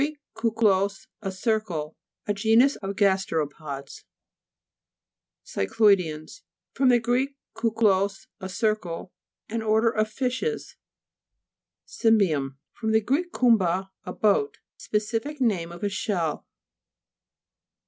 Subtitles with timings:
[0.35, 1.95] kuklos, a circle.
[2.25, 4.03] A genus of gasteropods.
[5.45, 6.41] CYCLOJDEANS
[6.73, 6.97] fr.
[6.97, 7.17] gr.
[7.55, 9.11] kuklos, a cir cle.
[9.47, 10.75] An order of fishes
[11.87, 12.07] (p.
[12.09, 12.55] 49).
[12.57, 12.99] CY'MJBIUM fr.
[12.99, 13.19] gr.
[13.31, 16.47] kumba, a boat, specific name of a shell.